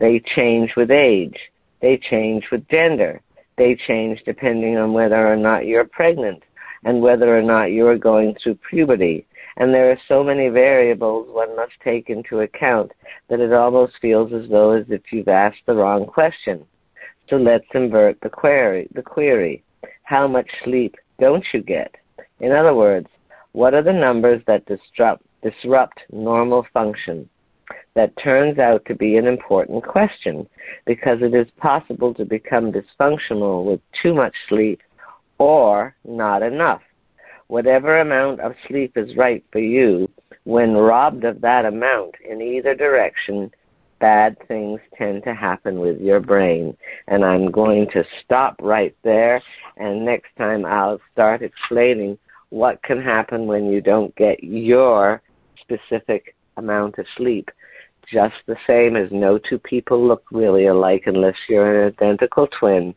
They 0.00 0.22
change 0.34 0.72
with 0.76 0.90
age. 0.90 1.36
They 1.80 1.98
change 2.10 2.44
with 2.50 2.68
gender. 2.68 3.20
They 3.56 3.76
change 3.86 4.20
depending 4.24 4.76
on 4.76 4.92
whether 4.92 5.26
or 5.30 5.36
not 5.36 5.66
you're 5.66 5.86
pregnant 5.86 6.42
and 6.84 7.00
whether 7.00 7.36
or 7.36 7.42
not 7.42 7.72
you 7.72 7.86
are 7.86 7.98
going 7.98 8.36
through 8.42 8.58
puberty 8.70 9.26
and 9.56 9.72
there 9.72 9.90
are 9.90 9.98
so 10.08 10.22
many 10.22 10.48
variables 10.48 11.28
one 11.30 11.54
must 11.56 11.72
take 11.82 12.10
into 12.10 12.40
account 12.40 12.92
that 13.28 13.40
it 13.40 13.52
almost 13.52 13.94
feels 14.02 14.32
as 14.32 14.48
though 14.50 14.72
as 14.72 14.84
if 14.88 15.00
you've 15.10 15.28
asked 15.28 15.64
the 15.66 15.74
wrong 15.74 16.06
question. 16.06 16.64
So 17.28 17.36
let's 17.36 17.66
invert 17.74 18.20
the 18.20 18.28
query. 18.28 18.88
The 18.94 19.02
query: 19.02 19.64
How 20.02 20.28
much 20.28 20.48
sleep 20.64 20.94
don't 21.18 21.44
you 21.52 21.62
get? 21.62 21.94
In 22.40 22.52
other 22.52 22.74
words, 22.74 23.08
what 23.52 23.72
are 23.72 23.82
the 23.82 23.92
numbers 23.92 24.42
that 24.46 24.66
disrupt 24.66 25.24
disrupt 25.42 26.00
normal 26.12 26.66
function? 26.72 27.28
That 27.94 28.16
turns 28.22 28.58
out 28.58 28.84
to 28.84 28.94
be 28.94 29.16
an 29.16 29.26
important 29.26 29.82
question 29.82 30.46
because 30.84 31.18
it 31.22 31.34
is 31.34 31.50
possible 31.56 32.12
to 32.14 32.24
become 32.26 32.72
dysfunctional 32.72 33.64
with 33.64 33.80
too 34.02 34.14
much 34.14 34.34
sleep 34.48 34.82
or 35.38 35.96
not 36.04 36.42
enough 36.42 36.82
whatever 37.48 38.00
amount 38.00 38.40
of 38.40 38.52
sleep 38.68 38.96
is 38.96 39.16
right 39.16 39.44
for 39.52 39.60
you 39.60 40.08
When 40.44 40.74
robbed 40.74 41.24
of 41.24 41.40
that 41.40 41.64
amount 41.64 42.14
in 42.28 42.40
either 42.40 42.74
direction, 42.74 43.50
bad 43.98 44.36
things 44.46 44.80
tend 44.96 45.24
to 45.24 45.34
happen 45.34 45.80
with 45.80 46.00
your 46.00 46.20
brain. 46.20 46.76
And 47.08 47.24
I'm 47.24 47.50
going 47.50 47.88
to 47.92 48.04
stop 48.24 48.56
right 48.60 48.94
there, 49.02 49.42
and 49.76 50.04
next 50.04 50.28
time 50.38 50.64
I'll 50.64 51.00
start 51.12 51.42
explaining 51.42 52.18
what 52.50 52.82
can 52.84 53.02
happen 53.02 53.46
when 53.46 53.66
you 53.66 53.80
don't 53.80 54.14
get 54.16 54.42
your 54.44 55.20
specific 55.60 56.36
amount 56.56 56.98
of 56.98 57.06
sleep. 57.16 57.50
Just 58.12 58.36
the 58.46 58.56
same 58.66 58.94
as 58.94 59.08
no 59.10 59.38
two 59.38 59.58
people 59.58 60.06
look 60.06 60.22
really 60.30 60.66
alike 60.66 61.02
unless 61.06 61.34
you're 61.48 61.86
an 61.86 61.92
identical 61.92 62.46
twin. 62.46 62.94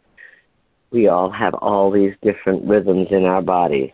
We 0.91 1.07
all 1.07 1.31
have 1.31 1.55
all 1.55 1.89
these 1.89 2.13
different 2.21 2.63
rhythms 2.67 3.07
in 3.09 3.25
our 3.25 3.41
bodies. 3.41 3.91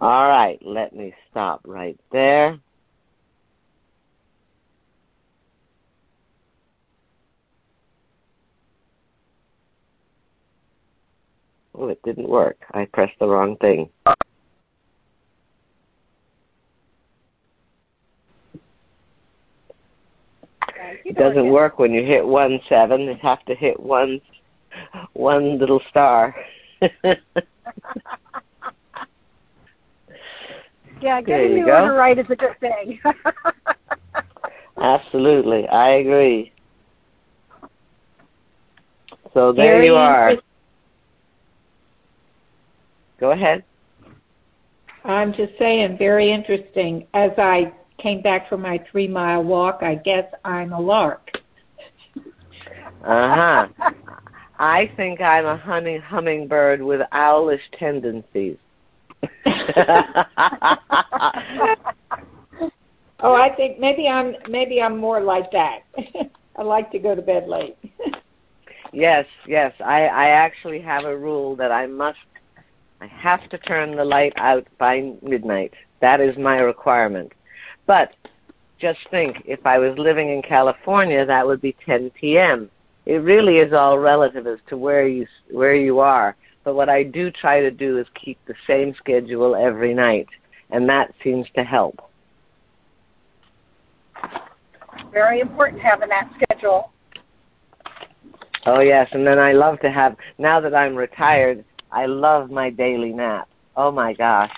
All 0.00 0.28
right, 0.28 0.58
let 0.64 0.96
me 0.96 1.12
stop 1.30 1.60
right 1.66 1.98
there. 2.10 2.58
Oh, 11.74 11.88
it 11.88 12.00
didn't 12.02 12.30
work. 12.30 12.56
I 12.72 12.86
pressed 12.86 13.18
the 13.18 13.26
wrong 13.26 13.56
thing. 13.58 13.90
It 21.04 21.16
doesn't 21.16 21.50
work 21.50 21.78
when 21.78 21.92
you 21.92 22.06
hit 22.06 22.26
one 22.26 22.58
seven. 22.70 23.02
You 23.02 23.16
have 23.20 23.44
to 23.44 23.54
hit 23.54 23.78
one 23.78 24.22
one 25.12 25.58
little 25.58 25.80
star. 25.90 26.34
yeah, 31.02 31.20
getting 31.20 31.60
the 31.60 31.66
go. 31.66 31.82
order 31.82 31.94
right 31.94 32.18
is 32.18 32.26
a 32.30 32.36
good 32.36 32.58
thing. 32.60 33.00
Absolutely, 34.80 35.68
I 35.68 35.96
agree. 35.96 36.52
So 39.34 39.52
there 39.52 39.76
Very 39.76 39.86
you 39.86 39.94
are. 39.94 40.32
Go 43.20 43.32
ahead. 43.32 43.64
I'm 45.04 45.32
just 45.32 45.52
saying, 45.58 45.96
very 45.98 46.32
interesting. 46.32 47.06
As 47.14 47.30
I 47.38 47.72
came 48.02 48.22
back 48.22 48.48
from 48.48 48.62
my 48.62 48.82
three 48.90 49.08
mile 49.08 49.42
walk, 49.42 49.80
I 49.82 49.94
guess 49.96 50.24
I'm 50.44 50.72
a 50.72 50.80
lark. 50.80 51.28
Uh 53.02 53.66
huh. 53.78 53.90
I 54.58 54.92
think 54.94 55.22
I'm 55.22 55.46
a 55.46 55.56
humming 55.56 56.02
hummingbird 56.02 56.82
with 56.82 57.00
owlish 57.14 57.62
tendencies. 57.78 58.58
oh, 63.20 63.34
I 63.34 63.48
think 63.56 63.78
maybe 63.78 64.08
I'm 64.08 64.34
maybe 64.48 64.80
I'm 64.80 64.98
more 64.98 65.20
like 65.20 65.50
that. 65.52 65.80
I 66.56 66.62
like 66.62 66.90
to 66.92 66.98
go 66.98 67.14
to 67.14 67.22
bed 67.22 67.48
late. 67.48 67.76
yes, 68.92 69.24
yes. 69.46 69.72
I 69.84 70.06
I 70.06 70.28
actually 70.28 70.80
have 70.80 71.04
a 71.04 71.16
rule 71.16 71.56
that 71.56 71.72
I 71.72 71.86
must 71.86 72.18
I 73.00 73.06
have 73.06 73.48
to 73.50 73.58
turn 73.58 73.96
the 73.96 74.04
light 74.04 74.32
out 74.36 74.66
by 74.78 75.12
midnight. 75.22 75.72
That 76.00 76.20
is 76.20 76.36
my 76.36 76.58
requirement. 76.58 77.32
But 77.86 78.10
just 78.80 78.98
think, 79.10 79.36
if 79.44 79.66
I 79.66 79.78
was 79.78 79.96
living 79.98 80.30
in 80.30 80.42
California, 80.42 81.24
that 81.26 81.46
would 81.46 81.60
be 81.60 81.76
10 81.84 82.10
p.m. 82.18 82.70
It 83.06 83.16
really 83.16 83.56
is 83.56 83.72
all 83.72 83.98
relative 83.98 84.46
as 84.46 84.58
to 84.68 84.76
where 84.76 85.06
you 85.06 85.26
where 85.50 85.74
you 85.74 86.00
are. 86.00 86.36
But 86.64 86.74
what 86.74 86.88
I 86.88 87.02
do 87.02 87.30
try 87.30 87.60
to 87.60 87.70
do 87.70 87.98
is 87.98 88.06
keep 88.22 88.38
the 88.46 88.54
same 88.66 88.94
schedule 88.98 89.56
every 89.56 89.94
night, 89.94 90.28
and 90.70 90.88
that 90.88 91.12
seems 91.24 91.46
to 91.56 91.64
help. 91.64 91.98
Very 95.12 95.40
important 95.40 95.80
having 95.82 96.10
that 96.10 96.30
schedule. 96.36 96.92
Oh 98.66 98.80
yes, 98.80 99.08
and 99.12 99.26
then 99.26 99.38
I 99.38 99.52
love 99.52 99.80
to 99.80 99.90
have. 99.90 100.16
Now 100.38 100.60
that 100.60 100.74
I'm 100.74 100.94
retired, 100.94 101.64
I 101.90 102.06
love 102.06 102.50
my 102.50 102.70
daily 102.70 103.12
nap. 103.12 103.48
Oh 103.76 103.90
my 103.90 104.12
gosh, 104.12 104.52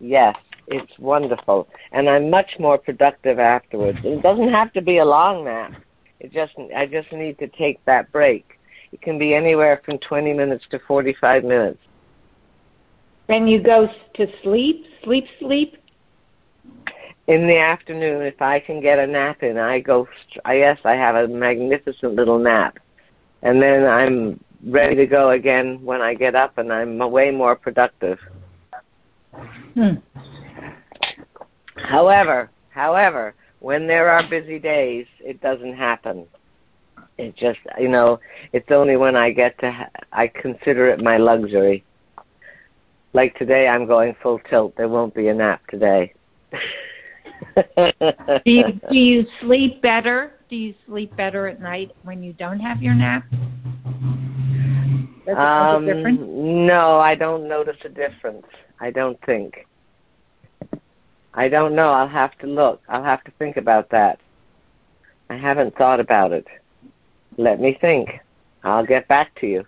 yes, 0.00 0.34
it's 0.68 0.98
wonderful, 0.98 1.68
and 1.92 2.08
I'm 2.08 2.30
much 2.30 2.52
more 2.58 2.78
productive 2.78 3.38
afterwards. 3.38 3.98
It 4.02 4.22
doesn't 4.22 4.50
have 4.50 4.72
to 4.72 4.80
be 4.80 4.98
a 4.98 5.04
long 5.04 5.44
nap. 5.44 5.72
It 6.20 6.32
just 6.32 6.52
I 6.74 6.86
just 6.86 7.12
need 7.12 7.38
to 7.38 7.48
take 7.48 7.84
that 7.84 8.10
break. 8.10 8.58
It 8.94 9.02
can 9.02 9.18
be 9.18 9.34
anywhere 9.34 9.82
from 9.84 9.98
20 9.98 10.32
minutes 10.32 10.64
to 10.70 10.78
45 10.86 11.42
minutes. 11.42 11.80
Then 13.26 13.48
you 13.48 13.60
go 13.60 13.88
to 14.14 14.26
sleep, 14.44 14.84
sleep, 15.02 15.24
sleep. 15.40 15.74
In 17.26 17.48
the 17.48 17.58
afternoon, 17.58 18.22
if 18.22 18.40
I 18.40 18.60
can 18.60 18.80
get 18.80 19.00
a 19.00 19.06
nap 19.06 19.42
in, 19.42 19.58
I 19.58 19.80
go. 19.80 20.06
I, 20.44 20.58
yes, 20.58 20.78
I 20.84 20.92
have 20.92 21.16
a 21.16 21.26
magnificent 21.26 22.14
little 22.14 22.38
nap, 22.38 22.78
and 23.42 23.60
then 23.60 23.84
I'm 23.84 24.38
ready 24.64 24.94
to 24.94 25.06
go 25.06 25.30
again 25.30 25.82
when 25.82 26.00
I 26.00 26.14
get 26.14 26.36
up, 26.36 26.58
and 26.58 26.72
I'm 26.72 26.98
way 27.10 27.32
more 27.32 27.56
productive. 27.56 28.18
Hmm. 29.74 29.94
However, 31.76 32.50
however, 32.70 33.34
when 33.58 33.88
there 33.88 34.08
are 34.10 34.28
busy 34.28 34.60
days, 34.60 35.06
it 35.18 35.40
doesn't 35.40 35.74
happen. 35.74 36.26
It 37.16 37.36
just, 37.36 37.60
you 37.78 37.88
know, 37.88 38.18
it's 38.52 38.70
only 38.70 38.96
when 38.96 39.14
I 39.14 39.30
get 39.30 39.58
to, 39.60 39.70
ha- 39.70 39.90
I 40.12 40.26
consider 40.26 40.88
it 40.88 41.00
my 41.00 41.16
luxury. 41.16 41.84
Like 43.12 43.36
today, 43.36 43.68
I'm 43.68 43.86
going 43.86 44.16
full 44.22 44.40
tilt. 44.50 44.74
There 44.76 44.88
won't 44.88 45.14
be 45.14 45.28
a 45.28 45.34
nap 45.34 45.60
today. 45.68 46.12
do 47.56 48.40
you 48.44 48.64
do 48.90 48.96
you 48.96 49.24
sleep 49.40 49.80
better? 49.80 50.32
Do 50.50 50.56
you 50.56 50.74
sleep 50.86 51.16
better 51.16 51.46
at 51.46 51.60
night 51.60 51.92
when 52.02 52.22
you 52.22 52.32
don't 52.32 52.58
have 52.58 52.82
your 52.82 52.94
nap? 52.94 53.24
Does 55.26 55.36
um, 55.36 55.84
make 55.84 55.92
a 55.92 55.96
difference? 55.96 56.20
No, 56.22 56.98
I 56.98 57.14
don't 57.14 57.48
notice 57.48 57.76
a 57.84 57.88
difference. 57.88 58.46
I 58.80 58.90
don't 58.90 59.18
think. 59.24 59.54
I 61.34 61.48
don't 61.48 61.74
know. 61.74 61.90
I'll 61.90 62.08
have 62.08 62.36
to 62.38 62.46
look. 62.46 62.82
I'll 62.88 63.04
have 63.04 63.22
to 63.24 63.32
think 63.38 63.56
about 63.56 63.90
that. 63.90 64.18
I 65.30 65.36
haven't 65.36 65.76
thought 65.76 66.00
about 66.00 66.32
it. 66.32 66.46
Let 67.36 67.60
me 67.60 67.76
think. 67.80 68.08
I'll 68.62 68.86
get 68.86 69.06
back 69.08 69.38
to 69.40 69.46
you. 69.46 69.64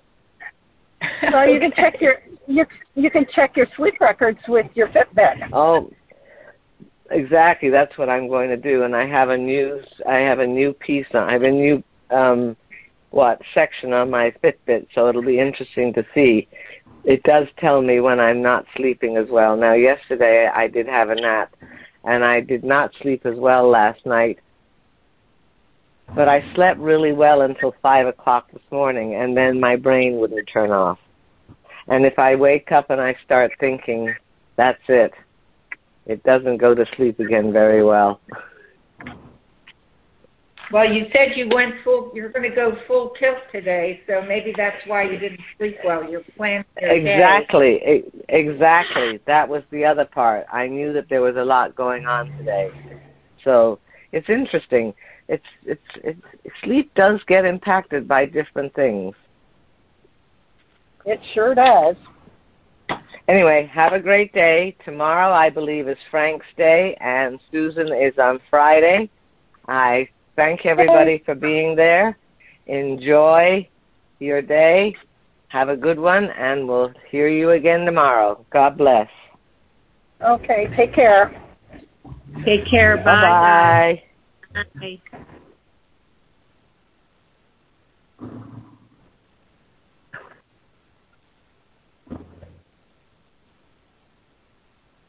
Well, 1.32 1.48
you 1.48 1.60
can 1.60 1.72
check 1.76 2.00
your 2.00 2.16
you 2.46 2.64
you 2.94 3.10
can 3.10 3.26
check 3.34 3.56
your 3.56 3.66
sleep 3.76 3.94
records 4.00 4.38
with 4.48 4.66
your 4.74 4.88
Fitbit. 4.88 5.50
Oh, 5.52 5.90
exactly. 7.10 7.68
That's 7.68 7.96
what 7.98 8.08
I'm 8.08 8.28
going 8.28 8.48
to 8.48 8.56
do. 8.56 8.84
And 8.84 8.96
I 8.96 9.06
have 9.06 9.28
a 9.28 9.36
new 9.36 9.80
I 10.08 10.16
have 10.16 10.38
a 10.38 10.46
new 10.46 10.72
piece 10.72 11.06
on. 11.12 11.28
I 11.28 11.32
have 11.32 11.42
a 11.42 11.50
new 11.50 11.82
um 12.10 12.56
what 13.10 13.40
section 13.54 13.92
on 13.92 14.10
my 14.10 14.32
Fitbit, 14.42 14.86
so 14.94 15.08
it'll 15.08 15.24
be 15.24 15.38
interesting 15.38 15.92
to 15.94 16.04
see. 16.14 16.48
It 17.04 17.22
does 17.22 17.46
tell 17.58 17.80
me 17.80 18.00
when 18.00 18.18
I'm 18.18 18.42
not 18.42 18.66
sleeping 18.76 19.16
as 19.16 19.26
well. 19.30 19.56
Now, 19.56 19.74
yesterday 19.74 20.50
I 20.52 20.66
did 20.66 20.86
have 20.86 21.10
a 21.10 21.14
nap, 21.14 21.54
and 22.04 22.24
I 22.24 22.40
did 22.40 22.64
not 22.64 22.90
sleep 23.00 23.24
as 23.24 23.36
well 23.36 23.70
last 23.70 24.04
night. 24.04 24.38
But 26.14 26.28
I 26.28 26.42
slept 26.54 26.78
really 26.78 27.12
well 27.12 27.42
until 27.42 27.74
five 27.82 28.06
o'clock 28.06 28.50
this 28.52 28.62
morning, 28.70 29.16
and 29.16 29.36
then 29.36 29.60
my 29.60 29.76
brain 29.76 30.16
wouldn't 30.18 30.48
turn 30.52 30.70
off. 30.70 30.98
And 31.88 32.04
if 32.04 32.18
I 32.18 32.34
wake 32.34 32.72
up 32.72 32.90
and 32.90 33.00
I 33.00 33.14
start 33.24 33.52
thinking, 33.60 34.14
that's 34.56 34.82
it. 34.88 35.12
It 36.06 36.22
doesn't 36.22 36.58
go 36.58 36.74
to 36.74 36.84
sleep 36.96 37.18
again 37.18 37.52
very 37.52 37.84
well. 37.84 38.20
Well, 40.72 40.92
you 40.92 41.06
said 41.12 41.36
you 41.36 41.48
went 41.48 41.74
full. 41.84 42.10
You're 42.12 42.30
going 42.30 42.48
to 42.48 42.54
go 42.54 42.76
full 42.88 43.12
tilt 43.20 43.38
today, 43.52 44.00
so 44.08 44.22
maybe 44.26 44.52
that's 44.56 44.76
why 44.86 45.04
you 45.04 45.18
didn't 45.18 45.40
sleep 45.56 45.76
well. 45.84 46.08
You're 46.08 46.24
planning. 46.36 46.64
Exactly, 46.76 47.78
day. 47.78 48.02
exactly. 48.28 49.20
That 49.26 49.48
was 49.48 49.62
the 49.70 49.84
other 49.84 50.04
part. 50.04 50.46
I 50.52 50.66
knew 50.66 50.92
that 50.92 51.08
there 51.08 51.20
was 51.20 51.36
a 51.36 51.44
lot 51.44 51.76
going 51.76 52.06
on 52.06 52.36
today, 52.36 52.70
so 53.44 53.78
it's 54.10 54.28
interesting. 54.28 54.92
It's 55.28 55.44
it's 55.64 55.80
it's 56.04 56.20
sleep 56.62 56.92
does 56.94 57.20
get 57.26 57.44
impacted 57.44 58.06
by 58.06 58.26
different 58.26 58.74
things. 58.74 59.14
It 61.04 61.20
sure 61.34 61.54
does. 61.54 61.96
Anyway, 63.28 63.68
have 63.72 63.92
a 63.92 64.00
great 64.00 64.32
day. 64.32 64.76
Tomorrow, 64.84 65.32
I 65.32 65.50
believe, 65.50 65.88
is 65.88 65.98
Frank's 66.10 66.46
day, 66.56 66.96
and 67.00 67.40
Susan 67.50 67.88
is 67.88 68.14
on 68.18 68.38
Friday. 68.50 69.10
I 69.66 70.08
Thank 70.36 70.66
everybody 70.66 71.22
for 71.24 71.34
being 71.34 71.74
there. 71.74 72.16
Enjoy 72.66 73.66
your 74.18 74.42
day. 74.42 74.94
Have 75.48 75.70
a 75.70 75.76
good 75.76 75.98
one, 75.98 76.24
and 76.24 76.68
we'll 76.68 76.92
hear 77.10 77.28
you 77.28 77.52
again 77.52 77.86
tomorrow. 77.86 78.44
God 78.52 78.76
bless. 78.76 79.08
Okay, 80.22 80.68
take 80.76 80.94
care. 80.94 81.32
Take 82.44 82.68
care. 82.70 82.98
Bye. 82.98 83.04
Bye. 83.04 84.02
Aye. 84.56 85.02